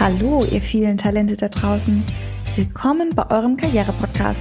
Hallo, 0.00 0.46
ihr 0.50 0.62
vielen 0.62 0.96
Talente 0.96 1.36
da 1.36 1.50
draußen. 1.50 2.02
Willkommen 2.56 3.14
bei 3.14 3.30
eurem 3.30 3.58
Karriere-Podcast. 3.58 4.40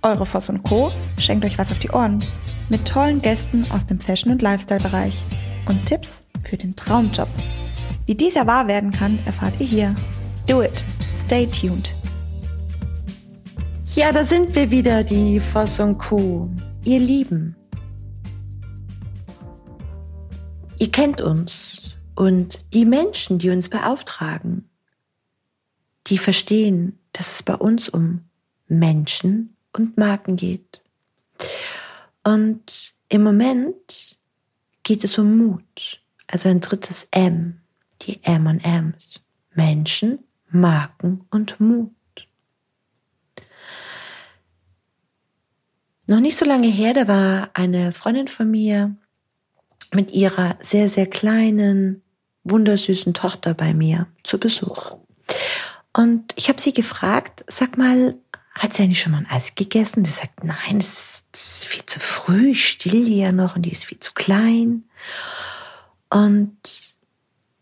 Eure 0.00 0.24
Voss 0.24 0.48
und 0.48 0.62
Co. 0.62 0.90
schenkt 1.18 1.44
euch 1.44 1.58
was 1.58 1.70
auf 1.70 1.78
die 1.78 1.90
Ohren. 1.90 2.24
Mit 2.70 2.88
tollen 2.88 3.20
Gästen 3.20 3.66
aus 3.70 3.84
dem 3.84 4.00
Fashion- 4.00 4.32
und 4.32 4.40
Lifestyle-Bereich. 4.40 5.22
Und 5.68 5.84
Tipps 5.84 6.24
für 6.44 6.56
den 6.56 6.74
Traumjob. 6.76 7.28
Wie 8.06 8.14
dieser 8.14 8.46
wahr 8.46 8.68
werden 8.68 8.90
kann, 8.90 9.18
erfahrt 9.26 9.60
ihr 9.60 9.66
hier. 9.66 9.94
Do 10.46 10.62
it. 10.62 10.82
Stay 11.12 11.46
tuned. 11.46 11.94
Ja, 13.94 14.12
da 14.12 14.24
sind 14.24 14.54
wir 14.54 14.70
wieder, 14.70 15.04
die 15.04 15.40
Voss 15.40 15.78
und 15.78 15.98
Co. 15.98 16.48
Ihr 16.84 17.00
Lieben. 17.00 17.54
Ihr 20.78 20.90
kennt 20.90 21.20
uns 21.20 21.98
und 22.14 22.72
die 22.72 22.86
Menschen, 22.86 23.38
die 23.38 23.50
uns 23.50 23.68
beauftragen, 23.68 24.70
die 26.06 26.18
verstehen, 26.18 26.98
dass 27.12 27.36
es 27.36 27.42
bei 27.42 27.54
uns 27.54 27.88
um 27.88 28.22
Menschen 28.68 29.56
und 29.72 29.96
Marken 29.96 30.36
geht. 30.36 30.82
Und 32.24 32.94
im 33.08 33.22
Moment 33.22 34.18
geht 34.82 35.04
es 35.04 35.18
um 35.18 35.36
Mut, 35.36 36.00
also 36.26 36.48
ein 36.48 36.60
drittes 36.60 37.08
M, 37.10 37.60
die 38.02 38.22
M 38.24 38.46
und 38.46 38.64
M's. 38.64 39.20
Menschen, 39.54 40.18
Marken 40.50 41.24
und 41.30 41.58
Mut. 41.60 41.92
Noch 46.06 46.20
nicht 46.20 46.36
so 46.36 46.44
lange 46.44 46.68
her, 46.68 46.94
da 46.94 47.08
war 47.08 47.50
eine 47.54 47.90
Freundin 47.90 48.28
von 48.28 48.50
mir 48.50 48.94
mit 49.92 50.12
ihrer 50.12 50.56
sehr, 50.60 50.88
sehr 50.88 51.06
kleinen, 51.06 52.02
wundersüßen 52.44 53.12
Tochter 53.12 53.54
bei 53.54 53.74
mir 53.74 54.06
zu 54.22 54.38
Besuch. 54.38 54.96
Und 55.96 56.34
ich 56.36 56.50
habe 56.50 56.60
sie 56.60 56.74
gefragt, 56.74 57.42
sag 57.48 57.78
mal, 57.78 58.16
hat 58.52 58.74
sie 58.74 58.82
eigentlich 58.82 59.00
schon 59.00 59.12
mal 59.12 59.18
ein 59.18 59.30
Eis 59.30 59.54
gegessen? 59.54 60.04
Sie 60.04 60.12
sagt, 60.12 60.44
nein, 60.44 60.76
es 60.78 61.24
ist 61.32 61.64
viel 61.64 61.86
zu 61.86 62.00
früh, 62.00 62.50
ich 62.50 62.68
still 62.68 63.06
die 63.06 63.20
ja 63.20 63.32
noch 63.32 63.56
und 63.56 63.62
die 63.62 63.72
ist 63.72 63.86
viel 63.86 63.98
zu 63.98 64.12
klein. 64.12 64.84
Und 66.10 66.58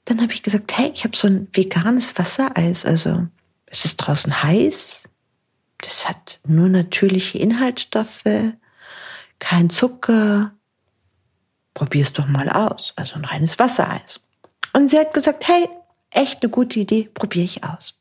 dann 0.05 0.20
habe 0.20 0.33
ich 0.33 0.42
gesagt, 0.42 0.77
hey, 0.77 0.91
ich 0.92 1.05
habe 1.05 1.17
so 1.17 1.28
ein 1.28 1.47
veganes 1.53 2.19
Wassereis, 2.19 2.84
also 2.84 3.28
es 3.67 3.84
ist 3.84 3.98
draußen 3.98 4.42
heiß, 4.42 5.05
das 5.78 6.08
hat 6.08 6.41
nur 6.45 6.69
natürliche 6.69 7.39
Inhaltsstoffe, 7.39 8.53
kein 9.39 9.70
Zucker. 9.70 10.53
Probier's 11.73 12.12
doch 12.12 12.27
mal 12.27 12.48
aus, 12.51 12.95
also 12.97 13.14
ein 13.14 13.25
reines 13.25 13.61
Wassereis. 13.61 14.20
Und 14.73 14.89
sie 14.89 14.98
hat 14.98 15.14
gesagt, 15.14 15.47
hey, 15.47 15.69
echt 16.11 16.42
eine 16.42 16.51
gute 16.51 16.80
Idee, 16.80 17.08
probiere 17.14 17.45
ich 17.45 17.62
aus. 17.62 17.95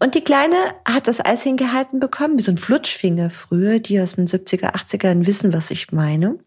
Und 0.00 0.14
die 0.14 0.22
Kleine 0.22 0.56
hat 0.86 1.08
das 1.08 1.24
Eis 1.24 1.42
hingehalten 1.42 1.98
bekommen, 1.98 2.38
wie 2.38 2.42
so 2.42 2.52
ein 2.52 2.58
Flutschfinger 2.58 3.30
früher, 3.30 3.80
die 3.80 4.00
aus 4.00 4.14
den 4.14 4.28
70er, 4.28 4.74
80ern 4.74 5.26
wissen, 5.26 5.52
was 5.52 5.70
ich 5.70 5.90
meine. 5.90 6.38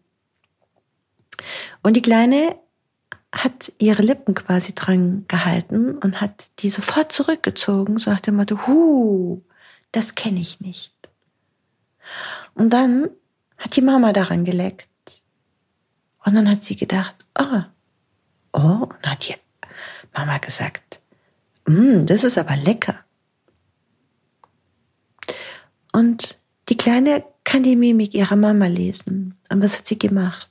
Und 1.82 1.94
die 1.94 2.02
Kleine 2.02 2.56
hat 3.34 3.72
ihre 3.78 4.02
Lippen 4.02 4.34
quasi 4.34 4.74
dran 4.74 5.24
gehalten 5.28 5.96
und 5.98 6.20
hat 6.20 6.50
die 6.60 6.70
sofort 6.70 7.12
zurückgezogen, 7.12 7.98
so 7.98 8.10
nach 8.10 8.20
dem 8.20 8.36
Motto, 8.36 8.66
hu, 8.66 9.42
das 9.90 10.14
kenne 10.14 10.40
ich 10.40 10.60
nicht. 10.60 10.94
Und 12.54 12.70
dann 12.70 13.10
hat 13.58 13.76
die 13.76 13.82
Mama 13.82 14.12
daran 14.12 14.44
geleckt. 14.44 14.88
Und 16.24 16.34
dann 16.34 16.48
hat 16.50 16.64
sie 16.64 16.76
gedacht, 16.76 17.16
oh, 17.38 17.62
oh, 18.52 18.86
und 18.88 19.06
hat 19.06 19.28
die 19.28 19.34
Mama 20.16 20.38
gesagt, 20.38 21.01
mm, 21.66 22.06
das 22.06 22.24
ist 22.24 22.38
aber 22.38 22.56
lecker. 22.56 23.04
Und 25.92 26.38
die 26.68 26.76
Kleine 26.76 27.24
kann 27.44 27.62
die 27.62 27.76
Mimik 27.76 28.14
ihrer 28.14 28.36
Mama 28.36 28.66
lesen. 28.66 29.34
Und 29.50 29.62
was 29.62 29.78
hat 29.78 29.86
sie 29.86 29.98
gemacht? 29.98 30.50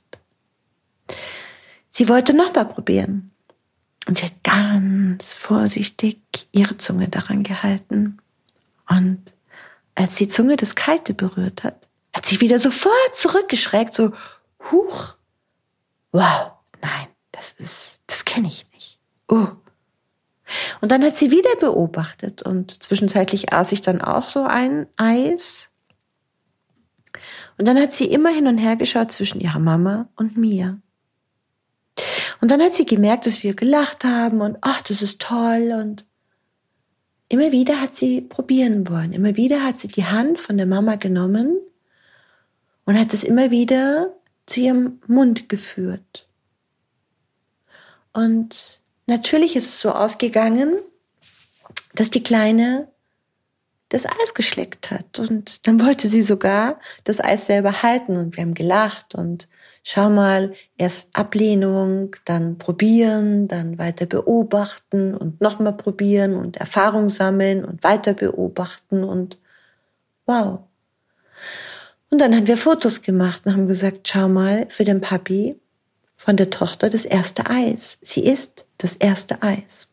Sie 1.90 2.08
wollte 2.08 2.34
noch 2.34 2.54
mal 2.54 2.64
probieren. 2.64 3.32
Und 4.06 4.18
sie 4.18 4.26
hat 4.26 4.42
ganz 4.42 5.34
vorsichtig 5.34 6.20
ihre 6.52 6.76
Zunge 6.76 7.08
daran 7.08 7.42
gehalten. 7.42 8.18
Und 8.88 9.20
als 9.94 10.16
die 10.16 10.28
Zunge 10.28 10.56
das 10.56 10.74
Kalte 10.74 11.14
berührt 11.14 11.64
hat, 11.64 11.88
hat 12.14 12.26
sie 12.26 12.40
wieder 12.40 12.60
sofort 12.60 13.16
zurückgeschreckt, 13.16 13.94
so, 13.94 14.12
huch, 14.70 15.16
wow, 16.12 16.52
nein, 16.80 17.06
das 17.30 17.52
ist, 17.52 17.98
das 18.06 18.24
kenne 18.24 18.48
ich 18.48 18.66
nicht. 18.72 18.98
Oh, 19.28 19.48
und 20.80 20.92
dann 20.92 21.02
hat 21.04 21.16
sie 21.16 21.30
wieder 21.30 21.54
beobachtet 21.60 22.42
und 22.42 22.82
zwischenzeitlich 22.82 23.52
aß 23.52 23.72
ich 23.72 23.80
dann 23.80 24.00
auch 24.00 24.28
so 24.28 24.44
ein 24.44 24.86
Eis. 24.96 25.70
Und 27.58 27.68
dann 27.68 27.78
hat 27.78 27.92
sie 27.92 28.06
immer 28.06 28.30
hin 28.30 28.46
und 28.46 28.58
her 28.58 28.76
geschaut 28.76 29.12
zwischen 29.12 29.40
ihrer 29.40 29.58
Mama 29.58 30.08
und 30.16 30.36
mir. 30.36 30.80
Und 32.40 32.50
dann 32.50 32.60
hat 32.60 32.74
sie 32.74 32.86
gemerkt, 32.86 33.26
dass 33.26 33.42
wir 33.42 33.54
gelacht 33.54 34.04
haben 34.04 34.40
und 34.40 34.58
ach, 34.62 34.82
das 34.82 35.02
ist 35.02 35.20
toll 35.20 35.72
und 35.80 36.06
immer 37.28 37.52
wieder 37.52 37.80
hat 37.80 37.94
sie 37.94 38.20
probieren 38.20 38.88
wollen. 38.88 39.12
Immer 39.12 39.36
wieder 39.36 39.62
hat 39.62 39.78
sie 39.78 39.88
die 39.88 40.04
Hand 40.04 40.40
von 40.40 40.56
der 40.56 40.66
Mama 40.66 40.96
genommen 40.96 41.58
und 42.84 42.98
hat 42.98 43.14
es 43.14 43.24
immer 43.24 43.50
wieder 43.50 44.12
zu 44.46 44.60
ihrem 44.60 45.00
Mund 45.06 45.48
geführt. 45.48 46.28
Und 48.12 48.81
natürlich 49.12 49.56
ist 49.56 49.68
es 49.68 49.80
so 49.80 49.90
ausgegangen, 49.92 50.74
dass 51.94 52.10
die 52.10 52.22
Kleine 52.22 52.88
das 53.90 54.06
Eis 54.06 54.32
geschleckt 54.34 54.90
hat. 54.90 55.18
Und 55.18 55.66
dann 55.66 55.78
wollte 55.84 56.08
sie 56.08 56.22
sogar 56.22 56.80
das 57.04 57.20
Eis 57.20 57.46
selber 57.46 57.82
halten. 57.82 58.16
Und 58.16 58.36
wir 58.36 58.42
haben 58.42 58.54
gelacht 58.54 59.14
und 59.14 59.48
schau 59.82 60.08
mal, 60.08 60.54
erst 60.78 61.10
Ablehnung, 61.12 62.16
dann 62.24 62.56
probieren, 62.56 63.48
dann 63.48 63.78
weiter 63.78 64.06
beobachten 64.06 65.14
und 65.14 65.40
nochmal 65.42 65.76
probieren 65.76 66.34
und 66.36 66.56
Erfahrung 66.56 67.10
sammeln 67.10 67.64
und 67.64 67.84
weiter 67.84 68.14
beobachten 68.14 69.04
und 69.04 69.36
wow. 70.24 70.60
Und 72.08 72.20
dann 72.20 72.34
haben 72.34 72.46
wir 72.46 72.56
Fotos 72.56 73.02
gemacht 73.02 73.46
und 73.46 73.52
haben 73.52 73.68
gesagt, 73.68 74.08
schau 74.08 74.28
mal, 74.28 74.66
für 74.68 74.84
den 74.84 75.00
Papi 75.02 75.58
von 76.22 76.36
der 76.36 76.50
Tochter 76.50 76.88
das 76.88 77.04
erste 77.04 77.50
Eis. 77.50 77.98
Sie 78.00 78.24
isst 78.24 78.64
das 78.78 78.94
erste 78.94 79.42
Eis. 79.42 79.88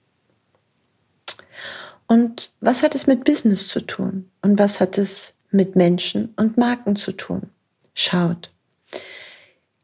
Und 2.06 2.52
was 2.62 2.84
hat 2.84 2.94
es 2.94 3.08
mit 3.08 3.24
Business 3.24 3.68
zu 3.68 3.82
tun? 3.82 4.30
Und 4.44 4.60
was 4.60 4.80
hat 4.80 5.00
es 5.00 5.34
mit 5.50 5.76
Menschen 5.76 6.32
und 6.36 6.56
Marken 6.56 6.96
zu 6.96 7.14
tun? 7.14 7.50
Schaut. 7.96 8.52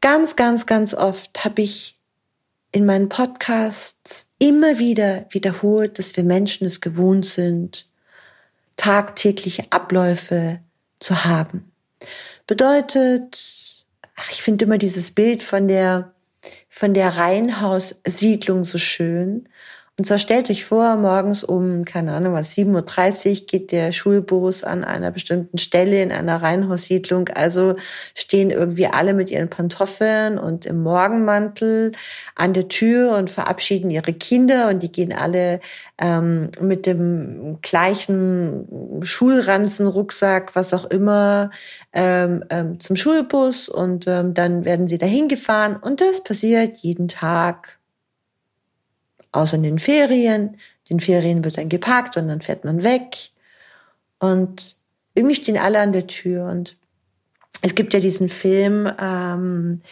Ganz, 0.00 0.36
ganz, 0.36 0.66
ganz 0.66 0.94
oft 0.94 1.44
habe 1.44 1.62
ich 1.62 1.98
in 2.70 2.86
meinen 2.86 3.08
Podcasts 3.08 4.26
immer 4.38 4.78
wieder 4.78 5.26
wiederholt, 5.30 5.98
dass 5.98 6.16
wir 6.16 6.22
Menschen 6.22 6.64
es 6.68 6.80
gewohnt 6.80 7.26
sind, 7.26 7.88
tagtägliche 8.76 9.64
Abläufe 9.70 10.60
zu 11.00 11.24
haben. 11.24 11.72
Bedeutet, 12.46 13.36
ach, 14.14 14.30
ich 14.30 14.42
finde 14.42 14.64
immer 14.64 14.78
dieses 14.78 15.10
Bild 15.10 15.42
von 15.42 15.66
der 15.66 16.12
von 16.68 16.94
der 16.94 17.16
Reihenhaussiedlung 17.16 18.64
so 18.64 18.78
schön. 18.78 19.48
Und 19.98 20.04
zwar 20.04 20.18
stellt 20.18 20.50
euch 20.50 20.66
vor, 20.66 20.96
morgens 20.96 21.42
um, 21.42 21.86
keine 21.86 22.12
Ahnung 22.12 22.34
was, 22.34 22.50
7.30 22.50 23.28
Uhr 23.40 23.46
geht 23.46 23.72
der 23.72 23.92
Schulbus 23.92 24.62
an 24.62 24.84
einer 24.84 25.10
bestimmten 25.10 25.56
Stelle 25.56 26.02
in 26.02 26.12
einer 26.12 26.42
Reihenhaussiedlung. 26.42 27.30
Also 27.30 27.76
stehen 28.14 28.50
irgendwie 28.50 28.88
alle 28.88 29.14
mit 29.14 29.30
ihren 29.30 29.48
Pantoffeln 29.48 30.38
und 30.38 30.66
im 30.66 30.82
Morgenmantel 30.82 31.92
an 32.34 32.52
der 32.52 32.68
Tür 32.68 33.16
und 33.16 33.30
verabschieden 33.30 33.90
ihre 33.90 34.12
Kinder. 34.12 34.68
Und 34.68 34.82
die 34.82 34.92
gehen 34.92 35.14
alle 35.14 35.60
ähm, 35.96 36.50
mit 36.60 36.84
dem 36.84 37.60
gleichen 37.62 39.00
Schulranzen, 39.02 39.86
Rucksack, 39.86 40.54
was 40.54 40.74
auch 40.74 40.84
immer, 40.84 41.50
ähm, 41.94 42.44
ähm, 42.50 42.80
zum 42.80 42.96
Schulbus. 42.96 43.70
Und 43.70 44.06
ähm, 44.06 44.34
dann 44.34 44.66
werden 44.66 44.88
sie 44.88 44.98
dahin 44.98 45.28
gefahren. 45.28 45.76
Und 45.80 46.02
das 46.02 46.22
passiert 46.22 46.76
jeden 46.76 47.08
Tag 47.08 47.78
außer 49.36 49.56
in 49.56 49.62
den 49.62 49.78
Ferien. 49.78 50.56
Den 50.88 51.00
Ferien 51.00 51.44
wird 51.44 51.58
dann 51.58 51.68
geparkt 51.68 52.16
und 52.16 52.28
dann 52.28 52.40
fährt 52.40 52.64
man 52.64 52.82
weg. 52.82 53.30
Und 54.18 54.76
irgendwie 55.14 55.34
stehen 55.34 55.58
alle 55.58 55.80
an 55.80 55.92
der 55.92 56.06
Tür. 56.06 56.46
Und 56.46 56.76
es 57.62 57.74
gibt 57.74 57.94
ja 57.94 58.00
diesen 58.00 58.28
Film 58.28 58.90
ähm, 59.00 59.82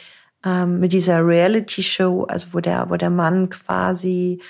ähm, 0.44 0.81
mit 0.81 0.93
dieser 0.93 1.26
Reality-Show, 1.26 2.25
also 2.25 2.49
wo 2.52 2.61
der, 2.61 2.91
wo 2.91 2.96
der 2.96 3.11
Mann 3.11 3.50
quasi, 3.50 4.41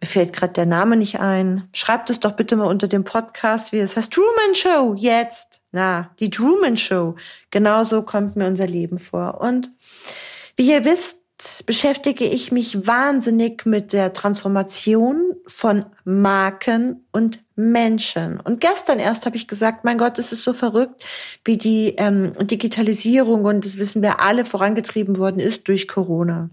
mir 0.00 0.06
fällt 0.06 0.32
gerade 0.32 0.52
der 0.52 0.66
Name 0.66 0.96
nicht 0.96 1.20
ein. 1.20 1.68
Schreibt 1.72 2.10
es 2.10 2.20
doch 2.20 2.32
bitte 2.32 2.56
mal 2.56 2.66
unter 2.66 2.88
dem 2.88 3.04
Podcast, 3.04 3.72
wie 3.72 3.78
es 3.78 3.96
heißt. 3.96 4.12
Truman 4.12 4.54
Show, 4.54 4.94
jetzt. 4.96 5.60
Na, 5.72 6.10
die 6.20 6.30
Truman 6.30 6.76
Show. 6.76 7.16
Genauso 7.50 8.02
kommt 8.02 8.36
mir 8.36 8.46
unser 8.46 8.66
Leben 8.66 8.98
vor. 8.98 9.40
Und 9.40 9.70
wie 10.56 10.70
ihr 10.70 10.84
wisst, 10.84 11.18
beschäftige 11.66 12.24
ich 12.24 12.52
mich 12.52 12.86
wahnsinnig 12.86 13.66
mit 13.66 13.92
der 13.92 14.12
Transformation 14.12 15.34
von 15.46 15.86
Marken 16.04 17.06
und 17.12 17.40
Menschen. 17.56 18.40
Und 18.40 18.60
gestern 18.60 18.98
erst 18.98 19.26
habe 19.26 19.36
ich 19.36 19.48
gesagt, 19.48 19.84
mein 19.84 19.98
Gott, 19.98 20.18
es 20.18 20.32
ist 20.32 20.44
so 20.44 20.52
verrückt, 20.52 21.04
wie 21.44 21.56
die 21.56 21.94
ähm, 21.96 22.32
Digitalisierung, 22.40 23.44
und 23.44 23.64
das 23.64 23.78
wissen 23.78 24.02
wir 24.02 24.20
alle, 24.20 24.44
vorangetrieben 24.44 25.18
worden 25.18 25.40
ist 25.40 25.68
durch 25.68 25.88
Corona. 25.88 26.50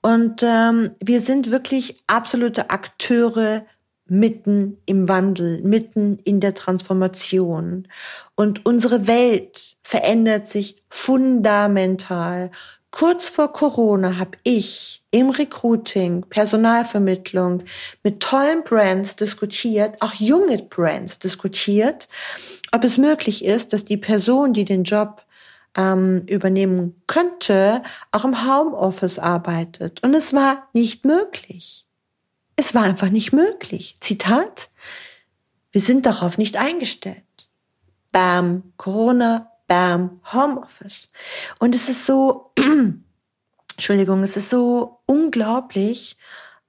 Und 0.00 0.42
ähm, 0.42 0.90
wir 1.02 1.20
sind 1.20 1.50
wirklich 1.50 1.96
absolute 2.06 2.70
Akteure 2.70 3.64
mitten 4.08 4.78
im 4.86 5.08
Wandel, 5.08 5.60
mitten 5.62 6.18
in 6.24 6.40
der 6.40 6.54
Transformation. 6.54 7.88
Und 8.34 8.64
unsere 8.64 9.06
Welt 9.06 9.76
verändert 9.82 10.48
sich 10.48 10.82
fundamental. 10.88 12.50
Kurz 12.90 13.28
vor 13.28 13.52
Corona 13.52 14.18
habe 14.18 14.38
ich 14.44 15.02
im 15.10 15.30
Recruiting, 15.30 16.22
Personalvermittlung 16.22 17.64
mit 18.02 18.20
tollen 18.20 18.64
Brands 18.64 19.16
diskutiert, 19.16 20.00
auch 20.00 20.14
junge 20.14 20.58
Brands 20.58 21.18
diskutiert, 21.18 22.08
ob 22.72 22.84
es 22.84 22.98
möglich 22.98 23.44
ist, 23.44 23.72
dass 23.72 23.84
die 23.84 23.96
Person, 23.98 24.52
die 24.54 24.64
den 24.64 24.84
Job 24.84 25.22
ähm, 25.76 26.24
übernehmen 26.28 27.00
könnte, 27.06 27.82
auch 28.10 28.24
im 28.24 28.46
Homeoffice 28.46 29.18
arbeitet. 29.18 30.02
Und 30.02 30.14
es 30.14 30.32
war 30.32 30.68
nicht 30.72 31.04
möglich. 31.04 31.86
Es 32.56 32.74
war 32.74 32.82
einfach 32.82 33.10
nicht 33.10 33.32
möglich. 33.32 33.96
Zitat, 34.00 34.70
wir 35.72 35.80
sind 35.80 36.06
darauf 36.06 36.38
nicht 36.38 36.56
eingestellt. 36.56 37.22
Bam, 38.12 38.72
Corona, 38.76 39.52
bam, 39.68 40.20
Homeoffice. 40.32 41.10
Und 41.60 41.74
es 41.76 41.88
ist 41.88 42.04
so, 42.04 42.52
Entschuldigung, 43.72 44.24
es 44.24 44.36
ist 44.36 44.50
so 44.50 45.00
unglaublich, 45.06 46.16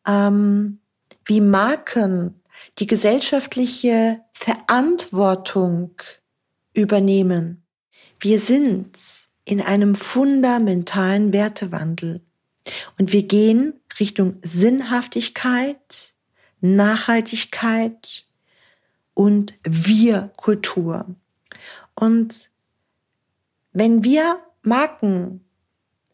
ähm, 0.05 0.79
wie 1.25 1.41
Marken 1.41 2.41
die 2.77 2.87
gesellschaftliche 2.87 4.21
Verantwortung 4.33 5.95
übernehmen. 6.73 7.63
Wir 8.19 8.39
sind 8.39 8.97
in 9.45 9.61
einem 9.61 9.95
fundamentalen 9.95 11.33
Wertewandel 11.33 12.21
und 12.97 13.13
wir 13.13 13.23
gehen 13.23 13.79
Richtung 13.99 14.37
Sinnhaftigkeit, 14.43 16.13
Nachhaltigkeit 16.61 18.25
und 19.13 19.53
Wir-Kultur. 19.63 21.15
Und 21.95 22.49
wenn 23.71 24.03
wir 24.03 24.39
Marken, 24.61 25.45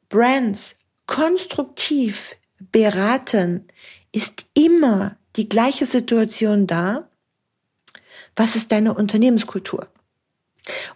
Brands 0.09 0.75
konstruktiv 1.07 2.35
beraten, 2.59 3.67
ist 4.11 4.45
immer 4.53 5.17
die 5.35 5.49
gleiche 5.49 5.85
Situation 5.85 6.67
da. 6.67 7.09
Was 8.35 8.55
ist 8.55 8.71
deine 8.71 8.93
Unternehmenskultur? 8.93 9.87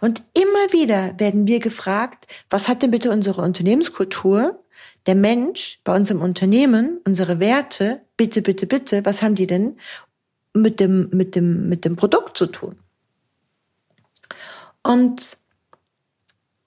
Und 0.00 0.22
immer 0.34 0.72
wieder 0.72 1.18
werden 1.18 1.46
wir 1.46 1.60
gefragt, 1.60 2.26
was 2.50 2.68
hat 2.68 2.82
denn 2.82 2.90
bitte 2.90 3.10
unsere 3.10 3.42
Unternehmenskultur? 3.42 4.62
Der 5.06 5.14
Mensch 5.14 5.80
bei 5.84 5.94
uns 5.94 6.10
im 6.10 6.22
Unternehmen, 6.22 7.00
unsere 7.06 7.40
Werte, 7.40 8.02
bitte, 8.16 8.42
bitte, 8.42 8.66
bitte, 8.66 9.04
was 9.04 9.22
haben 9.22 9.34
die 9.34 9.46
denn 9.46 9.78
mit 10.52 10.80
dem, 10.80 11.08
mit 11.12 11.36
dem, 11.36 11.68
mit 11.68 11.84
dem 11.84 11.96
Produkt 11.96 12.36
zu 12.36 12.46
tun? 12.46 12.76
Und 14.82 15.36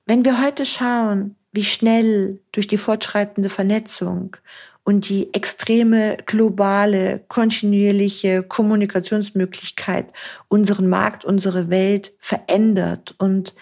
wenn 0.06 0.26
wir 0.26 0.44
heute 0.44 0.66
schauen, 0.66 1.36
wie 1.52 1.64
schnell 1.64 2.40
durch 2.52 2.68
die 2.68 2.78
fortschreitende 2.78 3.50
Vernetzung 3.50 4.36
und 4.84 5.08
die 5.08 5.34
extreme 5.34 6.18
globale, 6.26 7.24
kontinuierliche 7.28 8.44
Kommunikationsmöglichkeit 8.44 10.12
unseren 10.50 10.88
Markt, 10.88 11.24
unsere 11.24 11.70
Welt 11.70 12.14
verändert 12.20 13.16
und 13.18 13.54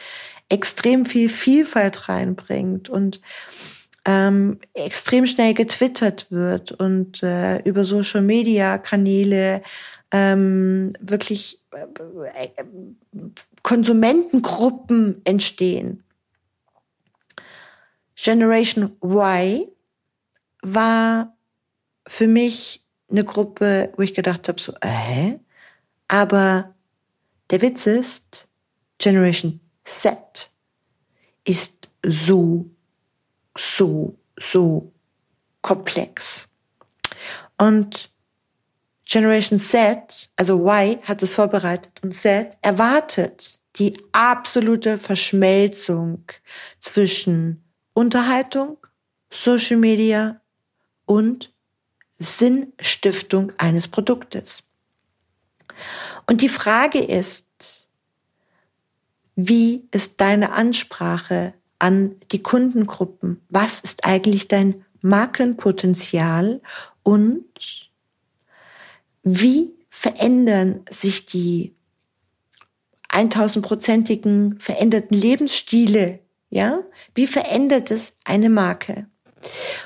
extrem 0.49 1.05
viel 1.05 1.29
Vielfalt 1.29 2.09
reinbringt 2.09 2.89
und 2.89 3.21
ähm, 4.05 4.59
extrem 4.73 5.27
schnell 5.27 5.53
getwittert 5.53 6.31
wird 6.31 6.71
und 6.71 7.21
äh, 7.21 7.59
über 7.59 7.85
Social 7.85 8.21
Media 8.21 8.79
Kanäle 8.79 9.61
ähm, 10.11 10.93
wirklich 10.99 11.59
äh, 11.71 12.45
äh, 12.45 12.63
Konsumentengruppen 13.61 15.21
entstehen. 15.23 16.03
Generation 18.23 18.95
Y 19.03 19.67
war 20.61 21.35
für 22.07 22.27
mich 22.27 22.85
eine 23.09 23.25
Gruppe, 23.25 23.91
wo 23.97 24.03
ich 24.03 24.13
gedacht 24.13 24.47
habe, 24.47 24.61
so, 24.61 24.73
äh, 24.81 25.39
aber 26.07 26.75
der 27.49 27.61
Witz 27.61 27.87
ist, 27.87 28.47
Generation 28.99 29.59
Z 29.85 30.51
ist 31.45 31.89
so, 32.05 32.69
so, 33.57 34.15
so 34.39 34.91
komplex. 35.61 36.47
Und 37.57 38.11
Generation 39.05 39.59
Z, 39.59 40.29
also 40.35 40.59
Y 40.59 40.99
hat 41.03 41.23
es 41.23 41.33
vorbereitet 41.33 41.91
und 42.03 42.15
Z 42.15 42.55
erwartet 42.61 43.59
die 43.77 43.97
absolute 44.11 44.99
Verschmelzung 44.99 46.23
zwischen 46.79 47.63
Unterhaltung, 47.93 48.77
Social 49.29 49.77
Media 49.77 50.41
und 51.05 51.53
Sinnstiftung 52.19 53.51
eines 53.57 53.87
Produktes. 53.87 54.63
Und 56.27 56.41
die 56.41 56.49
Frage 56.49 56.99
ist, 56.99 57.87
wie 59.35 59.87
ist 59.91 60.19
deine 60.21 60.51
Ansprache 60.51 61.53
an 61.79 62.15
die 62.31 62.43
Kundengruppen? 62.43 63.41
Was 63.49 63.79
ist 63.79 64.05
eigentlich 64.05 64.47
dein 64.47 64.85
Markenpotenzial 65.01 66.61
und 67.03 67.89
wie 69.23 69.73
verändern 69.89 70.81
sich 70.89 71.25
die 71.25 71.75
1000-prozentigen 73.09 74.59
veränderten 74.59 75.17
Lebensstile? 75.17 76.19
Ja, 76.51 76.83
wie 77.15 77.27
verändert 77.27 77.91
es 77.91 78.11
eine 78.25 78.49
Marke? 78.49 79.07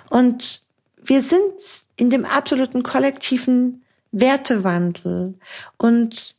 Und 0.09 0.63
wir 1.01 1.21
sind 1.21 1.53
in 1.95 2.09
dem 2.09 2.25
absoluten 2.25 2.83
kollektiven 2.83 3.83
Wertewandel 4.11 5.35
und 5.77 6.35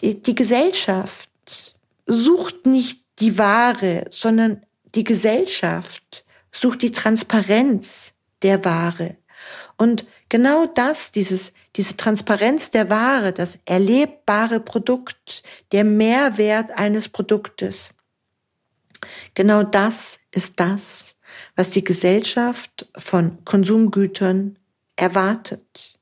die, 0.00 0.20
die 0.20 0.34
Gesellschaft 0.34 1.30
sucht 2.06 2.66
nicht 2.66 3.04
die 3.20 3.38
Ware, 3.38 4.06
sondern 4.10 4.62
die 4.94 5.04
Gesellschaft 5.04 6.24
sucht 6.50 6.82
die 6.82 6.90
Transparenz 6.90 8.12
der 8.42 8.64
Ware. 8.64 9.16
Und 9.76 10.06
genau 10.28 10.66
das, 10.66 11.12
dieses, 11.12 11.52
diese 11.76 11.96
Transparenz 11.96 12.70
der 12.70 12.90
Ware, 12.90 13.32
das 13.32 13.58
erlebbare 13.64 14.60
Produkt, 14.60 15.42
der 15.70 15.84
Mehrwert 15.84 16.72
eines 16.72 17.08
Produktes, 17.08 17.90
genau 19.34 19.62
das 19.62 20.18
ist 20.30 20.60
das, 20.60 21.16
was 21.56 21.70
die 21.70 21.84
Gesellschaft 21.84 22.88
von 22.96 23.44
Konsumgütern 23.44 24.58
erwartet. 24.96 25.98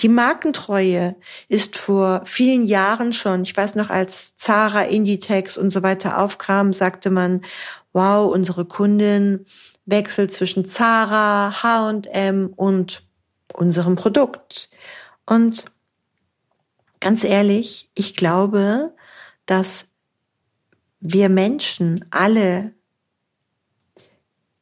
Die 0.00 0.08
Markentreue 0.08 1.16
ist 1.48 1.76
vor 1.76 2.22
vielen 2.24 2.64
Jahren 2.64 3.12
schon, 3.12 3.42
ich 3.42 3.56
weiß 3.56 3.74
noch, 3.74 3.90
als 3.90 4.36
Zara, 4.36 4.82
Inditex 4.82 5.58
und 5.58 5.70
so 5.70 5.82
weiter 5.82 6.18
aufkam, 6.18 6.72
sagte 6.72 7.10
man, 7.10 7.42
wow, 7.92 8.32
unsere 8.32 8.64
Kundin 8.64 9.44
wechselt 9.84 10.32
zwischen 10.32 10.64
Zara, 10.64 11.62
H&M 11.62 12.52
und 12.54 13.02
unserem 13.52 13.96
Produkt. 13.96 14.70
Und 15.26 15.66
ganz 17.00 17.24
ehrlich, 17.24 17.90
ich 17.94 18.16
glaube, 18.16 18.94
dass 19.46 19.86
wir 21.02 21.28
Menschen 21.28 22.04
alle 22.10 22.72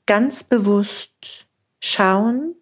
ganz 0.07 0.43
bewusst 0.43 1.47
schauen, 1.81 2.57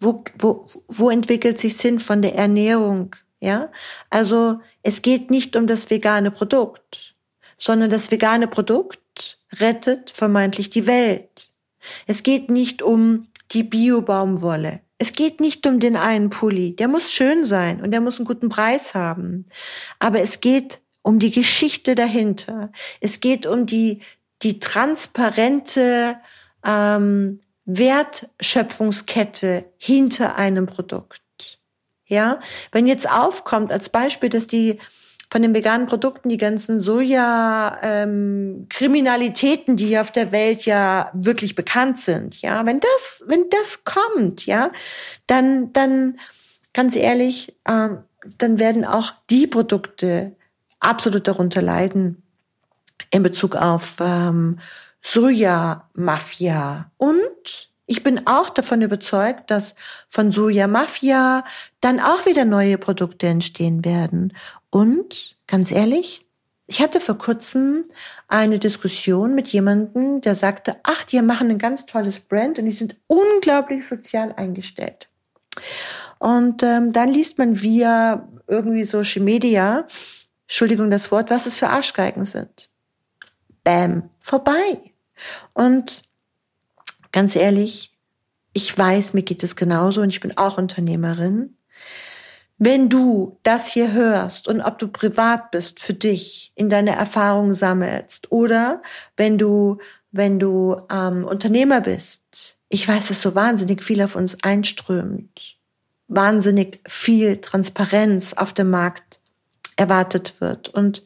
wo, 0.00 0.24
wo, 0.38 0.66
wo 0.88 1.10
entwickelt 1.10 1.58
sich 1.58 1.76
Sinn 1.76 2.00
von 2.00 2.22
der 2.22 2.34
Ernährung, 2.34 3.14
ja? 3.40 3.70
Also, 4.10 4.60
es 4.82 5.02
geht 5.02 5.30
nicht 5.30 5.54
um 5.54 5.66
das 5.66 5.90
vegane 5.90 6.30
Produkt, 6.30 7.14
sondern 7.56 7.90
das 7.90 8.10
vegane 8.10 8.48
Produkt 8.48 9.38
rettet 9.60 10.10
vermeintlich 10.10 10.70
die 10.70 10.86
Welt. 10.86 11.50
Es 12.06 12.22
geht 12.22 12.50
nicht 12.50 12.82
um 12.82 13.28
die 13.52 13.62
Bio-Baumwolle. 13.62 14.80
Es 14.98 15.12
geht 15.12 15.40
nicht 15.40 15.66
um 15.66 15.78
den 15.78 15.96
einen 15.96 16.30
Pulli. 16.30 16.74
Der 16.74 16.88
muss 16.88 17.12
schön 17.12 17.44
sein 17.44 17.80
und 17.80 17.92
der 17.92 18.00
muss 18.00 18.18
einen 18.18 18.26
guten 18.26 18.48
Preis 18.48 18.94
haben. 18.94 19.46
Aber 20.00 20.20
es 20.20 20.40
geht 20.40 20.80
um 21.08 21.18
die 21.18 21.30
Geschichte 21.30 21.94
dahinter. 21.94 22.70
Es 23.00 23.20
geht 23.20 23.46
um 23.46 23.64
die, 23.64 24.00
die 24.42 24.58
transparente 24.58 26.18
ähm, 26.62 27.40
Wertschöpfungskette 27.64 29.64
hinter 29.78 30.36
einem 30.36 30.66
Produkt. 30.66 31.22
Ja, 32.04 32.40
wenn 32.72 32.86
jetzt 32.86 33.10
aufkommt 33.10 33.72
als 33.72 33.88
Beispiel, 33.88 34.28
dass 34.28 34.46
die 34.46 34.78
von 35.30 35.40
den 35.40 35.54
veganen 35.54 35.86
Produkten 35.86 36.28
die 36.28 36.36
ganzen 36.36 36.78
Soja-Kriminalitäten, 36.78 39.72
ähm, 39.72 39.76
die 39.78 39.98
auf 39.98 40.10
der 40.10 40.30
Welt 40.30 40.66
ja 40.66 41.10
wirklich 41.14 41.54
bekannt 41.54 41.98
sind, 41.98 42.42
ja, 42.42 42.66
wenn 42.66 42.80
das, 42.80 43.24
wenn 43.26 43.48
das 43.48 43.84
kommt, 43.84 44.44
ja, 44.44 44.70
dann, 45.26 45.72
dann, 45.72 46.18
ganz 46.74 46.96
ehrlich, 46.96 47.56
ähm, 47.66 48.04
dann 48.36 48.58
werden 48.58 48.84
auch 48.84 49.14
die 49.30 49.46
Produkte 49.46 50.36
absolut 50.80 51.26
darunter 51.28 51.62
leiden 51.62 52.22
in 53.10 53.22
Bezug 53.22 53.56
auf 53.56 53.96
ähm, 54.00 54.58
Soja-Mafia 55.02 56.90
und 56.96 57.68
ich 57.90 58.02
bin 58.02 58.26
auch 58.26 58.50
davon 58.50 58.82
überzeugt, 58.82 59.50
dass 59.50 59.74
von 60.08 60.30
Soja 60.30 60.66
Mafia 60.66 61.42
dann 61.80 62.00
auch 62.00 62.26
wieder 62.26 62.44
neue 62.44 62.76
Produkte 62.76 63.28
entstehen 63.28 63.82
werden. 63.82 64.34
Und 64.68 65.38
ganz 65.46 65.70
ehrlich, 65.70 66.26
ich 66.66 66.82
hatte 66.82 67.00
vor 67.00 67.16
kurzem 67.16 67.84
eine 68.28 68.58
Diskussion 68.58 69.34
mit 69.34 69.48
jemandem, 69.48 70.20
der 70.20 70.34
sagte, 70.34 70.76
ach, 70.82 71.02
die 71.04 71.22
machen 71.22 71.48
ein 71.48 71.56
ganz 71.56 71.86
tolles 71.86 72.20
Brand 72.20 72.58
und 72.58 72.66
die 72.66 72.72
sind 72.72 72.96
unglaublich 73.06 73.88
sozial 73.88 74.34
eingestellt. 74.36 75.08
Und 76.18 76.62
ähm, 76.62 76.92
dann 76.92 77.08
liest 77.08 77.38
man 77.38 77.62
via 77.62 78.28
irgendwie 78.46 78.84
Social 78.84 79.22
Media, 79.22 79.86
Entschuldigung 80.48 80.90
das 80.90 81.12
Wort, 81.12 81.30
was 81.30 81.44
es 81.44 81.58
für 81.58 81.68
Arschgeigen 81.68 82.24
sind. 82.24 82.70
Bam, 83.64 84.08
vorbei. 84.18 84.80
Und 85.52 86.04
ganz 87.12 87.36
ehrlich, 87.36 87.92
ich 88.54 88.76
weiß, 88.76 89.12
mir 89.12 89.22
geht 89.22 89.42
es 89.42 89.56
genauso 89.56 90.00
und 90.00 90.08
ich 90.08 90.20
bin 90.20 90.38
auch 90.38 90.56
Unternehmerin. 90.56 91.54
Wenn 92.56 92.88
du 92.88 93.38
das 93.42 93.68
hier 93.68 93.92
hörst 93.92 94.48
und 94.48 94.62
ob 94.62 94.78
du 94.78 94.88
privat 94.88 95.50
bist 95.50 95.80
für 95.80 95.92
dich, 95.92 96.50
in 96.54 96.70
deine 96.70 96.96
Erfahrungen 96.96 97.52
sammelst 97.52 98.32
oder 98.32 98.82
wenn 99.18 99.36
du, 99.36 99.76
wenn 100.12 100.38
du 100.40 100.80
ähm, 100.90 101.24
Unternehmer 101.24 101.82
bist, 101.82 102.56
ich 102.70 102.88
weiß, 102.88 103.08
dass 103.08 103.20
so 103.20 103.34
wahnsinnig 103.34 103.82
viel 103.82 104.00
auf 104.00 104.16
uns 104.16 104.42
einströmt, 104.42 105.58
wahnsinnig 106.08 106.80
viel 106.88 107.36
Transparenz 107.36 108.32
auf 108.32 108.54
dem 108.54 108.70
Markt 108.70 109.17
erwartet 109.78 110.40
wird 110.40 110.68
und 110.68 111.04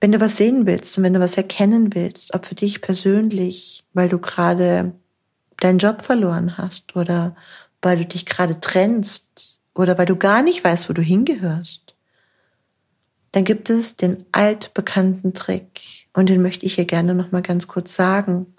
wenn 0.00 0.12
du 0.12 0.20
was 0.20 0.36
sehen 0.36 0.66
willst 0.66 0.96
und 0.96 1.04
wenn 1.04 1.14
du 1.14 1.20
was 1.20 1.36
erkennen 1.36 1.94
willst, 1.94 2.34
ob 2.34 2.46
für 2.46 2.54
dich 2.54 2.80
persönlich, 2.80 3.84
weil 3.94 4.08
du 4.08 4.18
gerade 4.18 4.92
deinen 5.56 5.78
Job 5.78 6.02
verloren 6.02 6.56
hast 6.56 6.94
oder 6.94 7.34
weil 7.82 7.98
du 7.98 8.06
dich 8.06 8.26
gerade 8.26 8.60
trennst 8.60 9.58
oder 9.74 9.98
weil 9.98 10.06
du 10.06 10.16
gar 10.16 10.42
nicht 10.42 10.62
weißt, 10.62 10.88
wo 10.88 10.92
du 10.92 11.02
hingehörst, 11.02 11.94
dann 13.32 13.44
gibt 13.44 13.70
es 13.70 13.96
den 13.96 14.24
altbekannten 14.32 15.34
Trick 15.34 16.06
und 16.14 16.28
den 16.28 16.42
möchte 16.42 16.66
ich 16.66 16.76
hier 16.76 16.86
gerne 16.86 17.14
noch 17.14 17.32
mal 17.32 17.42
ganz 17.42 17.66
kurz 17.66 17.94
sagen. 17.94 18.54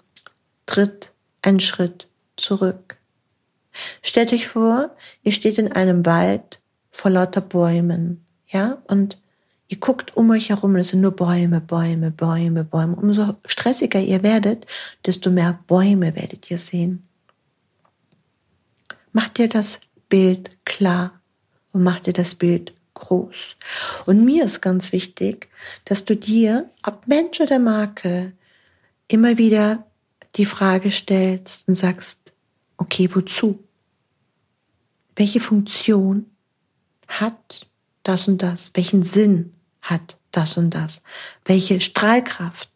Tritt 0.66 1.12
einen 1.42 1.60
Schritt 1.60 2.08
zurück. 2.36 2.98
Stellt 4.02 4.32
euch 4.32 4.46
vor, 4.46 4.94
ihr 5.22 5.32
steht 5.32 5.58
in 5.58 5.72
einem 5.72 6.04
Wald 6.04 6.59
vor 6.90 7.10
lauter 7.10 7.40
Bäumen, 7.40 8.24
ja, 8.46 8.82
und 8.88 9.18
Ihr 9.70 9.78
guckt 9.78 10.16
um 10.16 10.28
euch 10.30 10.48
herum, 10.48 10.74
es 10.74 10.88
sind 10.88 11.00
nur 11.00 11.12
Bäume, 11.12 11.60
Bäume, 11.60 12.10
Bäume, 12.10 12.64
Bäume. 12.64 12.96
Umso 12.96 13.36
stressiger 13.46 14.00
ihr 14.00 14.24
werdet, 14.24 14.66
desto 15.06 15.30
mehr 15.30 15.60
Bäume 15.68 16.16
werdet 16.16 16.50
ihr 16.50 16.58
sehen. 16.58 17.06
Macht 19.12 19.38
dir 19.38 19.48
das 19.48 19.78
Bild 20.08 20.56
klar 20.64 21.20
und 21.72 21.84
macht 21.84 22.06
dir 22.06 22.12
das 22.12 22.34
Bild 22.34 22.74
groß. 22.94 23.56
Und 24.06 24.24
mir 24.24 24.44
ist 24.44 24.60
ganz 24.60 24.90
wichtig, 24.90 25.48
dass 25.84 26.04
du 26.04 26.16
dir, 26.16 26.68
ob 26.82 27.06
Mensch 27.06 27.40
oder 27.40 27.60
Marke, 27.60 28.32
immer 29.06 29.38
wieder 29.38 29.86
die 30.34 30.46
Frage 30.46 30.90
stellst 30.90 31.68
und 31.68 31.76
sagst, 31.76 32.32
okay, 32.76 33.08
wozu? 33.12 33.62
Welche 35.14 35.38
Funktion 35.38 36.26
hat 37.10 37.66
das 38.02 38.28
und 38.28 38.42
das? 38.42 38.70
Welchen 38.74 39.02
Sinn 39.02 39.52
hat 39.82 40.16
das 40.32 40.56
und 40.56 40.70
das? 40.70 41.02
Welche 41.44 41.80
Strahlkraft? 41.80 42.70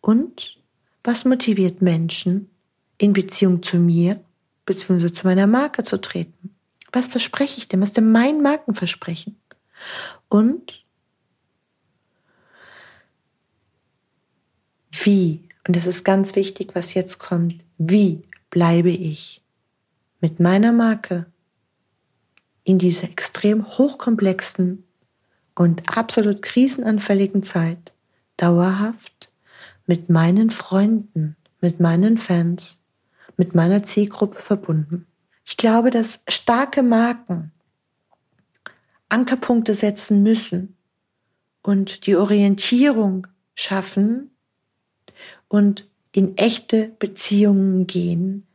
Und 0.00 0.58
was 1.04 1.24
motiviert 1.24 1.80
Menschen, 1.80 2.50
in 2.98 3.12
Beziehung 3.12 3.62
zu 3.62 3.78
mir 3.78 4.22
bzw. 4.66 5.12
zu 5.12 5.26
meiner 5.26 5.46
Marke 5.46 5.82
zu 5.82 6.00
treten? 6.00 6.54
Was 6.92 7.08
verspreche 7.08 7.58
ich 7.58 7.68
denn? 7.68 7.80
Was 7.80 7.90
ist 7.90 7.96
denn 7.96 8.12
mein 8.12 8.42
Markenversprechen? 8.42 9.40
Und 10.28 10.84
wie, 14.90 15.48
und 15.66 15.74
das 15.76 15.86
ist 15.86 16.04
ganz 16.04 16.36
wichtig, 16.36 16.74
was 16.74 16.94
jetzt 16.94 17.18
kommt, 17.18 17.62
wie 17.78 18.22
bleibe 18.50 18.90
ich 18.90 19.42
mit 20.20 20.38
meiner 20.38 20.72
Marke 20.72 21.31
in 22.64 22.78
dieser 22.78 23.10
extrem 23.10 23.66
hochkomplexen 23.66 24.84
und 25.54 25.96
absolut 25.96 26.42
krisenanfälligen 26.42 27.42
Zeit 27.42 27.92
dauerhaft 28.36 29.30
mit 29.86 30.08
meinen 30.08 30.50
Freunden, 30.50 31.36
mit 31.60 31.80
meinen 31.80 32.18
Fans, 32.18 32.80
mit 33.36 33.54
meiner 33.54 33.82
Zielgruppe 33.82 34.40
verbunden. 34.40 35.06
Ich 35.44 35.56
glaube, 35.56 35.90
dass 35.90 36.20
starke 36.28 36.82
Marken 36.82 37.52
Ankerpunkte 39.08 39.74
setzen 39.74 40.22
müssen 40.22 40.76
und 41.62 42.06
die 42.06 42.16
Orientierung 42.16 43.26
schaffen 43.54 44.30
und 45.48 45.86
in 46.14 46.36
echte 46.38 46.88
Beziehungen 46.98 47.86
gehen 47.86 48.46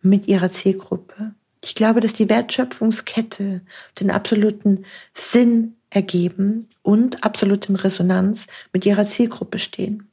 mit 0.00 0.26
ihrer 0.26 0.50
Zielgruppe. 0.50 1.34
Ich 1.64 1.74
glaube, 1.74 2.00
dass 2.00 2.12
die 2.12 2.28
Wertschöpfungskette 2.28 3.62
den 3.98 4.10
absoluten 4.10 4.84
Sinn 5.14 5.76
ergeben 5.88 6.68
und 6.82 7.24
absolut 7.24 7.70
in 7.70 7.76
Resonanz 7.76 8.46
mit 8.74 8.84
ihrer 8.84 9.06
Zielgruppe 9.06 9.58
stehen. 9.58 10.10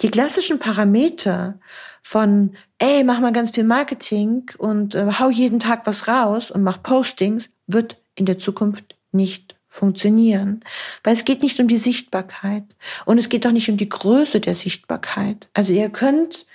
Die 0.00 0.10
klassischen 0.10 0.60
Parameter 0.60 1.58
von, 2.02 2.54
ey, 2.78 3.02
mach 3.02 3.18
mal 3.18 3.32
ganz 3.32 3.50
viel 3.50 3.64
Marketing 3.64 4.48
und 4.58 4.94
äh, 4.94 5.10
hau 5.18 5.28
jeden 5.28 5.58
Tag 5.58 5.88
was 5.88 6.06
raus 6.06 6.52
und 6.52 6.62
mach 6.62 6.80
Postings, 6.84 7.50
wird 7.66 7.96
in 8.14 8.26
der 8.26 8.38
Zukunft 8.38 8.94
nicht 9.10 9.56
funktionieren. 9.66 10.62
Weil 11.02 11.14
es 11.14 11.24
geht 11.24 11.42
nicht 11.42 11.58
um 11.58 11.66
die 11.66 11.78
Sichtbarkeit 11.78 12.62
und 13.06 13.18
es 13.18 13.28
geht 13.28 13.44
auch 13.44 13.52
nicht 13.52 13.68
um 13.68 13.76
die 13.76 13.88
Größe 13.88 14.38
der 14.38 14.54
Sichtbarkeit. 14.54 15.48
Also 15.52 15.72
ihr 15.72 15.90
könnt, 15.90 16.46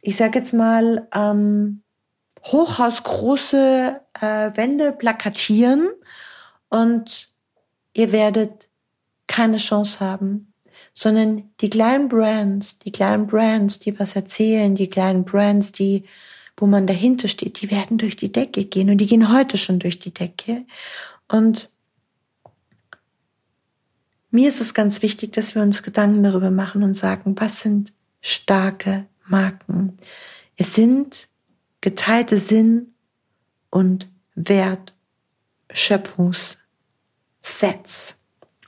ich 0.00 0.14
sage 0.14 0.38
jetzt 0.38 0.54
mal, 0.54 1.08
ähm, 1.12 1.82
hochhausgroße 2.52 4.00
äh, 4.20 4.50
Wände 4.54 4.92
plakatieren 4.92 5.88
und 6.68 7.30
ihr 7.94 8.12
werdet 8.12 8.68
keine 9.26 9.58
Chance 9.58 10.00
haben, 10.00 10.52
sondern 10.94 11.50
die 11.60 11.70
kleinen 11.70 12.08
Brands, 12.08 12.78
die 12.78 12.92
kleinen 12.92 13.26
Brands, 13.26 13.78
die 13.78 13.98
was 13.98 14.16
erzählen, 14.16 14.74
die 14.74 14.88
kleinen 14.88 15.24
Brands, 15.24 15.72
die, 15.72 16.04
wo 16.56 16.66
man 16.66 16.86
dahinter 16.86 17.28
steht, 17.28 17.60
die 17.60 17.70
werden 17.70 17.98
durch 17.98 18.16
die 18.16 18.32
Decke 18.32 18.64
gehen 18.64 18.90
und 18.90 18.98
die 18.98 19.06
gehen 19.06 19.32
heute 19.32 19.58
schon 19.58 19.78
durch 19.78 19.98
die 19.98 20.14
Decke. 20.14 20.64
Und 21.28 21.70
mir 24.30 24.48
ist 24.48 24.60
es 24.60 24.74
ganz 24.74 25.02
wichtig, 25.02 25.32
dass 25.32 25.54
wir 25.54 25.62
uns 25.62 25.82
Gedanken 25.82 26.22
darüber 26.22 26.50
machen 26.50 26.82
und 26.82 26.94
sagen, 26.94 27.34
was 27.38 27.60
sind 27.60 27.92
starke 28.20 29.06
Marken? 29.26 29.98
Es 30.56 30.74
sind 30.74 31.27
geteilte 31.80 32.38
Sinn 32.38 32.94
und 33.70 34.08
Wertschöpfungs 34.34 36.58
Sets. 37.40 38.16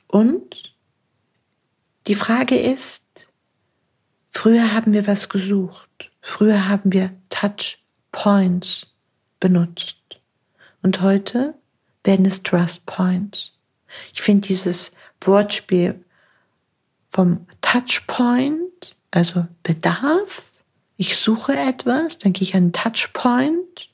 Und 0.06 0.76
die 2.06 2.14
Frage 2.14 2.58
ist, 2.58 3.04
früher 4.30 4.74
haben 4.74 4.92
wir 4.92 5.06
was 5.06 5.28
gesucht. 5.28 6.10
Früher 6.20 6.68
haben 6.68 6.92
wir 6.92 7.14
Touch 7.28 7.78
Points 8.12 8.86
benutzt. 9.38 9.96
Und 10.82 11.00
heute 11.00 11.54
werden 12.04 12.26
es 12.26 12.42
Trust 12.42 12.86
Points. 12.86 13.52
Ich 14.12 14.22
finde 14.22 14.48
dieses 14.48 14.92
Wortspiel 15.20 16.04
vom 17.08 17.46
Touchpoint, 17.60 18.96
also 19.10 19.46
Bedarf, 19.62 20.49
ich 21.00 21.16
suche 21.16 21.56
etwas, 21.56 22.18
dann 22.18 22.34
gehe 22.34 22.42
ich 22.42 22.54
an 22.54 22.64
einen 22.64 22.72
Touchpoint 22.74 23.88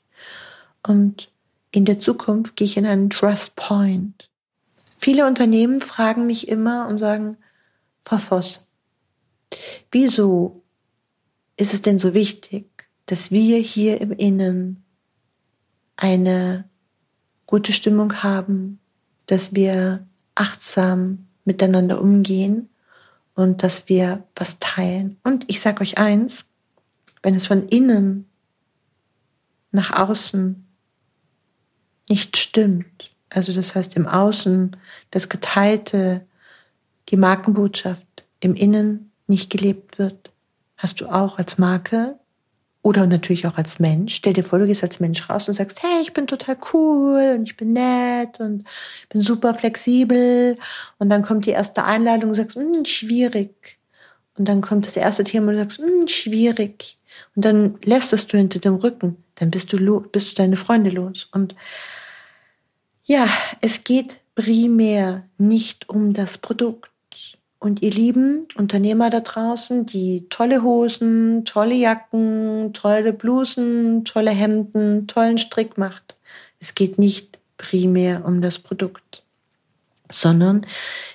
und 0.85 1.31
in 1.71 1.85
der 1.85 2.01
Zukunft 2.01 2.57
gehe 2.57 2.65
ich 2.65 2.75
in 2.75 2.85
einen 2.85 3.09
Trust 3.09 3.55
Point. 3.55 4.29
Viele 4.97 5.25
Unternehmen 5.25 5.79
fragen 5.79 6.27
mich 6.27 6.49
immer 6.49 6.85
und 6.89 6.97
sagen, 6.97 7.37
Frau 8.01 8.17
Voss, 8.17 8.69
wieso 9.89 10.63
ist 11.55 11.73
es 11.73 11.81
denn 11.81 11.97
so 11.97 12.13
wichtig, 12.13 12.89
dass 13.05 13.31
wir 13.31 13.57
hier 13.59 14.01
im 14.01 14.11
Innen 14.11 14.83
eine 15.95 16.65
gute 17.45 17.71
Stimmung 17.71 18.21
haben, 18.21 18.79
dass 19.27 19.55
wir 19.55 20.05
achtsam 20.35 21.27
miteinander 21.45 22.01
umgehen 22.01 22.67
und 23.33 23.63
dass 23.63 23.87
wir 23.87 24.25
was 24.35 24.59
teilen. 24.59 25.15
Und 25.23 25.45
ich 25.47 25.61
sage 25.61 25.79
euch 25.79 25.97
eins, 25.97 26.43
wenn 27.23 27.35
es 27.35 27.47
von 27.47 27.67
innen 27.67 28.29
nach 29.71 29.91
außen 29.91 30.65
nicht 32.09 32.37
stimmt, 32.37 33.11
also 33.29 33.53
das 33.53 33.75
heißt 33.75 33.95
im 33.95 34.07
Außen 34.07 34.77
das 35.11 35.29
Geteilte, 35.29 36.25
die 37.09 37.17
Markenbotschaft 37.17 38.07
im 38.39 38.55
Innen 38.55 39.11
nicht 39.27 39.49
gelebt 39.49 39.99
wird, 39.99 40.31
hast 40.77 41.01
du 41.01 41.07
auch 41.07 41.37
als 41.37 41.57
Marke 41.57 42.17
oder 42.81 43.05
natürlich 43.05 43.45
auch 43.47 43.57
als 43.57 43.79
Mensch. 43.79 44.15
Stell 44.15 44.33
dir 44.33 44.43
vor, 44.43 44.59
du 44.59 44.67
gehst 44.67 44.83
als 44.83 44.99
Mensch 44.99 45.29
raus 45.29 45.49
und 45.49 45.55
sagst, 45.55 45.83
hey, 45.83 46.01
ich 46.01 46.13
bin 46.13 46.27
total 46.27 46.57
cool 46.71 47.35
und 47.37 47.43
ich 47.43 47.57
bin 47.57 47.73
nett 47.73 48.39
und 48.39 48.63
ich 49.01 49.09
bin 49.09 49.21
super 49.21 49.53
flexibel. 49.53 50.57
Und 50.97 51.09
dann 51.09 51.23
kommt 51.23 51.45
die 51.45 51.51
erste 51.51 51.83
Einladung 51.83 52.29
und 52.29 52.35
sagst, 52.35 52.55
hm, 52.55 52.85
schwierig. 52.85 53.77
Und 54.37 54.47
dann 54.47 54.61
kommt 54.61 54.87
das 54.87 54.95
erste 54.95 55.25
Thema 55.25 55.47
und 55.47 55.53
du 55.53 55.59
sagst, 55.59 55.79
hm, 55.79 56.07
schwierig. 56.07 56.96
Und 57.35 57.45
dann 57.45 57.79
lässt 57.83 58.13
es 58.13 58.27
du 58.27 58.37
hinter 58.37 58.59
dem 58.59 58.75
Rücken. 58.75 59.23
Dann 59.35 59.51
bist 59.51 59.71
du, 59.73 60.01
bist 60.01 60.31
du 60.31 60.35
deine 60.35 60.55
Freunde 60.55 60.89
los. 60.89 61.27
Und 61.31 61.55
ja, 63.05 63.27
es 63.61 63.83
geht 63.83 64.17
primär 64.35 65.23
nicht 65.37 65.89
um 65.89 66.13
das 66.13 66.37
Produkt. 66.37 66.91
Und 67.59 67.81
ihr 67.81 67.91
lieben 67.91 68.47
Unternehmer 68.55 69.09
da 69.09 69.21
draußen, 69.21 69.85
die 69.85 70.27
tolle 70.29 70.61
Hosen, 70.61 71.43
tolle 71.43 71.73
Jacken, 71.73 72.71
tolle 72.73 73.13
Blusen, 73.13 74.05
tolle 74.05 74.31
Hemden, 74.31 75.07
tollen 75.07 75.39
Strick 75.39 75.77
macht. 75.77 76.15
Es 76.59 76.75
geht 76.75 76.99
nicht 76.99 77.39
primär 77.57 78.25
um 78.25 78.41
das 78.41 78.59
Produkt, 78.59 79.23
sondern 80.09 80.65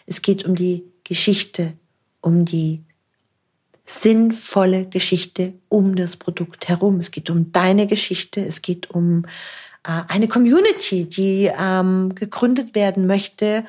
es 0.06 0.23
geht 0.23 0.44
um 0.44 0.56
die 0.56 0.85
Geschichte, 1.04 1.75
um 2.21 2.44
die 2.44 2.82
sinnvolle 3.84 4.86
Geschichte 4.86 5.54
um 5.68 5.96
das 5.96 6.16
Produkt 6.16 6.68
herum. 6.68 6.98
Es 7.00 7.10
geht 7.10 7.30
um 7.30 7.52
deine 7.52 7.86
Geschichte, 7.86 8.40
es 8.40 8.62
geht 8.62 8.90
um 8.90 9.24
äh, 9.84 10.02
eine 10.08 10.28
Community, 10.28 11.08
die 11.08 11.50
ähm, 11.58 12.14
gegründet 12.14 12.74
werden 12.74 13.06
möchte 13.06 13.64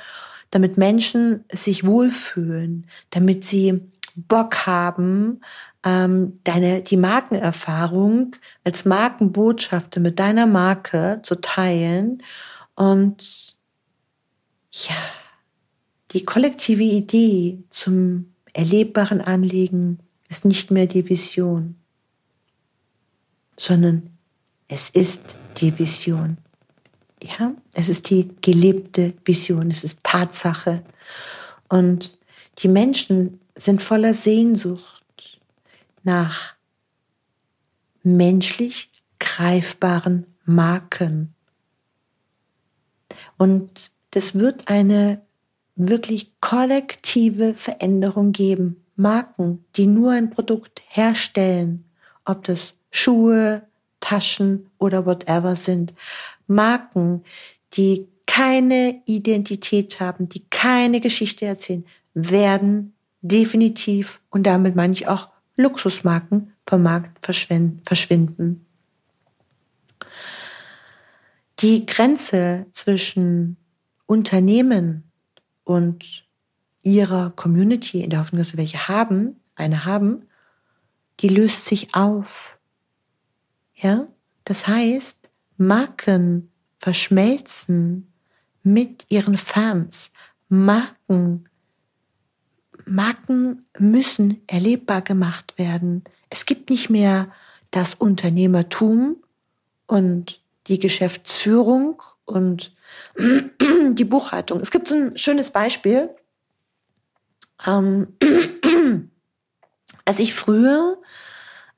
damit 0.54 0.78
Menschen 0.78 1.46
sich 1.52 1.84
wohlfühlen, 1.84 2.86
damit 3.10 3.44
sie 3.44 3.82
Bock 4.16 4.68
haben, 4.68 5.42
ähm, 5.84 6.40
deine, 6.44 6.82
die 6.82 6.98
Markenerfahrung 6.98 8.36
als 8.64 8.86
Markenbotschafter 8.86 10.00
mit 10.00 10.20
deiner 10.20 10.46
Marke 10.46 11.22
zu 11.24 11.42
teilen 11.42 12.22
und 12.76 13.56
ja, 14.72 14.96
die 16.12 16.24
kollektive 16.24 16.84
Idee 16.84 17.64
zum 17.72 18.33
erlebbaren 18.54 19.22
Anliegen 19.22 20.00
ist 20.30 20.46
nicht 20.46 20.72
mehr 20.72 20.88
die 20.88 21.08
Vision, 21.10 21.76
sondern 23.58 24.10
es 24.68 24.90
ist 24.90 25.36
die 25.58 25.78
Vision. 25.78 26.38
Ja, 27.22 27.54
es 27.74 27.90
ist 27.90 28.10
die 28.10 28.30
gelebte 28.42 29.14
Vision, 29.26 29.72
es 29.72 29.84
ist 29.84 30.00
Tatsache. 30.04 30.84
Und 31.70 32.18
die 32.60 32.68
Menschen 32.68 33.40
sind 33.56 33.82
voller 33.82 34.14
Sehnsucht 34.14 35.04
nach 36.04 36.56
menschlich 38.04 38.92
greifbaren 39.20 40.26
Marken. 40.46 41.34
Und 43.38 43.92
das 44.12 44.36
wird 44.36 44.68
eine 44.68 45.22
wirklich 45.76 46.34
kollektive 46.40 47.54
Veränderung 47.54 48.32
geben. 48.32 48.84
Marken, 48.96 49.66
die 49.76 49.88
nur 49.88 50.12
ein 50.12 50.30
Produkt 50.30 50.82
herstellen, 50.88 51.86
ob 52.26 52.44
das 52.44 52.74
Schuhe, 52.92 53.64
Taschen 54.00 54.70
oder 54.78 55.06
whatever 55.06 55.56
sind. 55.56 55.94
Marken, 56.46 57.24
die 57.74 58.08
keine 58.26 59.02
Identität 59.06 60.00
haben, 60.00 60.30
die 60.30 60.46
keine 60.50 61.00
Geschichte 61.00 61.46
erzählen, 61.46 61.86
werden 62.14 62.94
definitiv, 63.22 64.22
und 64.30 64.44
damit 64.44 64.76
meine 64.76 64.94
ich 64.94 65.08
auch 65.08 65.30
Luxusmarken, 65.56 66.54
vom 66.68 66.84
Markt 66.84 67.26
verschwinden. 67.26 68.66
Die 71.60 71.86
Grenze 71.86 72.66
zwischen 72.72 73.58
Unternehmen 74.06 75.12
und 75.64 76.26
ihrer 76.82 77.32
Community, 77.32 78.02
in 78.02 78.10
der 78.10 78.20
Hoffnung, 78.20 78.40
dass 78.40 78.54
wir 78.54 78.60
welche 78.60 78.88
haben, 78.88 79.40
eine 79.56 79.86
haben, 79.86 80.28
die 81.20 81.30
löst 81.30 81.66
sich 81.66 81.96
auf. 81.96 82.60
Ja, 83.76 84.08
das 84.44 84.68
heißt, 84.68 85.30
Marken 85.58 86.52
verschmelzen 86.80 88.12
mit 88.64 89.06
ihren 89.10 89.38
Fans. 89.38 90.12
Marken, 90.50 91.46
Marken 92.86 93.66
müssen 93.80 94.42
erlebbar 94.48 95.02
gemacht 95.02 95.58
werden. 95.58 96.04
Es 96.30 96.46
gibt 96.46 96.70
nicht 96.70 96.90
mehr 96.90 97.32
das 97.72 97.96
Unternehmertum 97.96 99.18
und 99.88 100.42
die 100.68 100.80
Geschäftsführung 100.80 102.02
und 102.26 102.74
die 103.92 104.06
Buchhaltung. 104.06 104.60
Es 104.60 104.72
gibt 104.72 104.88
so 104.88 104.96
ein 104.96 105.18
schönes 105.18 105.52
Beispiel. 105.52 106.10
Ähm, 107.66 108.08
als 110.06 110.20
ich 110.20 110.34
früher 110.34 110.98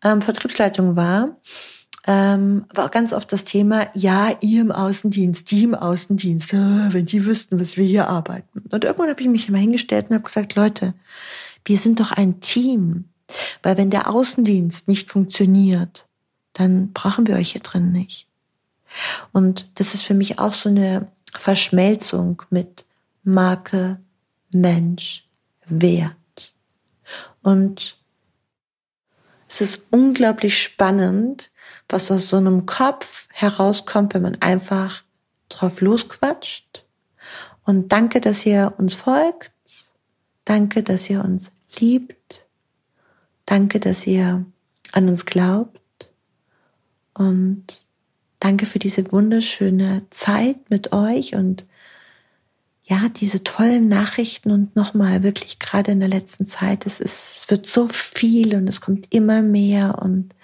ähm, 0.03 0.21
Vertriebsleitung 0.21 0.95
war, 0.95 1.37
ähm, 2.07 2.65
war 2.73 2.89
ganz 2.89 3.13
oft 3.13 3.31
das 3.31 3.45
Thema, 3.45 3.87
ja, 3.95 4.31
ihr 4.41 4.61
im 4.61 4.71
Außendienst, 4.71 5.49
die 5.49 5.63
im 5.63 5.75
Außendienst, 5.75 6.53
äh, 6.53 6.93
wenn 6.93 7.05
die 7.05 7.25
wüssten, 7.25 7.59
was 7.59 7.77
wir 7.77 7.85
hier 7.85 8.07
arbeiten. 8.09 8.63
Und 8.69 8.83
irgendwann 8.83 9.09
habe 9.09 9.21
ich 9.21 9.27
mich 9.27 9.49
immer 9.49 9.57
hingestellt 9.57 10.07
und 10.09 10.15
habe 10.15 10.25
gesagt, 10.25 10.55
Leute, 10.55 10.93
wir 11.65 11.77
sind 11.77 11.99
doch 11.99 12.11
ein 12.11 12.39
Team. 12.41 13.05
Weil 13.63 13.77
wenn 13.77 13.89
der 13.89 14.09
Außendienst 14.09 14.87
nicht 14.87 15.11
funktioniert, 15.11 16.05
dann 16.53 16.93
brauchen 16.93 17.25
wir 17.25 17.35
euch 17.35 17.53
hier 17.53 17.61
drin 17.61 17.91
nicht. 17.91 18.27
Und 19.31 19.79
das 19.79 19.93
ist 19.93 20.03
für 20.03 20.13
mich 20.13 20.39
auch 20.39 20.53
so 20.53 20.69
eine 20.69 21.07
Verschmelzung 21.33 22.41
mit 22.49 22.85
Marke, 23.23 23.99
Mensch, 24.51 25.27
Wert. 25.65 26.53
Und 27.41 27.97
es 29.47 29.61
ist 29.61 29.83
unglaublich 29.91 30.61
spannend, 30.61 31.51
was 31.87 32.11
aus 32.11 32.29
so 32.29 32.37
einem 32.37 32.65
Kopf 32.65 33.27
herauskommt, 33.31 34.13
wenn 34.13 34.21
man 34.21 34.41
einfach 34.41 35.03
drauf 35.49 35.81
losquatscht. 35.81 36.85
Und 37.63 37.91
danke, 37.91 38.21
dass 38.21 38.45
ihr 38.45 38.73
uns 38.77 38.93
folgt. 38.95 39.51
Danke, 40.45 40.83
dass 40.83 41.09
ihr 41.09 41.23
uns 41.23 41.51
liebt. 41.77 42.45
Danke, 43.45 43.79
dass 43.79 44.05
ihr 44.05 44.45
an 44.91 45.09
uns 45.09 45.25
glaubt. 45.25 45.79
Und 47.13 47.84
danke 48.45 48.67
für 48.67 48.77
diese 48.77 49.11
wunderschöne 49.11 50.03
Zeit 50.11 50.69
mit 50.69 50.93
euch 50.93 51.33
und 51.33 51.65
ja, 52.83 53.09
diese 53.09 53.43
tollen 53.43 53.87
Nachrichten 53.87 54.51
und 54.51 54.75
nochmal 54.75 55.23
wirklich 55.23 55.57
gerade 55.57 55.91
in 55.91 55.99
der 55.99 56.09
letzten 56.09 56.45
Zeit, 56.45 56.85
es 56.85 56.99
ist, 56.99 57.37
es 57.39 57.49
wird 57.49 57.65
so 57.65 57.87
viel 57.87 58.53
und 58.53 58.67
es 58.67 58.81
kommt 58.81 59.11
immer 59.11 59.41
mehr 59.41 59.97
und 59.99 60.35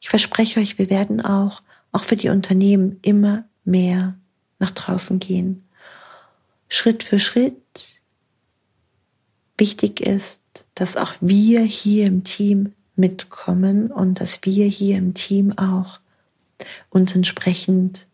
ich 0.00 0.08
verspreche 0.08 0.58
euch, 0.58 0.78
wir 0.78 0.88
werden 0.88 1.20
auch, 1.20 1.60
auch 1.92 2.02
für 2.02 2.16
die 2.16 2.30
Unternehmen 2.30 2.98
immer 3.02 3.44
mehr 3.66 4.16
nach 4.58 4.70
draußen 4.70 5.18
gehen. 5.18 5.68
Schritt 6.68 7.02
für 7.02 7.20
Schritt. 7.20 8.00
Wichtig 9.58 10.00
ist, 10.00 10.40
dass 10.74 10.96
auch 10.96 11.12
wir 11.20 11.60
hier 11.60 12.06
im 12.06 12.24
Team 12.24 12.72
mitkommen 12.96 13.92
und 13.92 14.22
dass 14.22 14.40
wir 14.44 14.64
hier 14.64 14.96
im 14.96 15.12
Team 15.12 15.52
auch 15.58 16.00
uns 16.90 17.14
entsprechend 17.14 18.06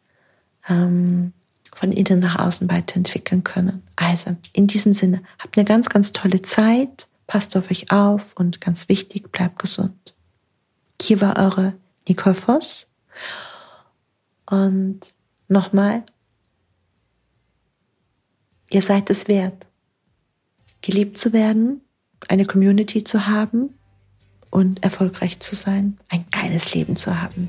ähm, 0.69 1.33
von 1.75 1.93
innen 1.93 2.21
nach 2.21 2.39
außen 2.39 2.71
weiterentwickeln 2.71 3.45
können. 3.45 3.83
Also 3.97 4.37
in 4.53 4.67
diesem 4.67 4.93
Sinne, 4.93 5.23
habt 5.39 5.57
eine 5.57 5.65
ganz, 5.65 5.89
ganz 5.89 6.13
tolle 6.13 6.43
Zeit, 6.43 7.09
passt 7.27 7.57
auf 7.57 7.71
euch 7.71 7.93
auf 7.93 8.35
und 8.37 8.61
ganz 8.61 8.89
wichtig, 8.89 9.31
bleibt 9.31 9.59
gesund. 9.59 10.15
Hier 11.01 11.21
war 11.21 11.39
eure 11.39 11.75
Nicole 12.09 12.35
Voss. 12.35 12.87
Und 14.49 15.01
nochmal, 15.49 16.03
ihr 18.69 18.83
seid 18.83 19.11
es 19.11 19.29
wert, 19.29 19.67
geliebt 20.83 21.19
zu 21.19 21.33
werden, 21.33 21.83
eine 22.29 22.45
Community 22.45 23.05
zu 23.05 23.27
haben 23.27 23.75
und 24.51 24.83
erfolgreich 24.83 25.39
zu 25.41 25.55
sein, 25.55 25.99
ein 26.11 26.27
geiles 26.31 26.75
Leben 26.75 26.97
zu 26.97 27.23
haben. 27.23 27.49